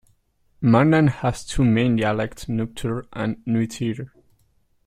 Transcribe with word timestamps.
Mandan 0.61 1.09
has 1.09 1.45
two 1.45 1.63
main 1.63 1.95
dialects: 1.97 2.45
Nuptare 2.45 3.05
and 3.13 3.37
Nuetare. 3.45 4.09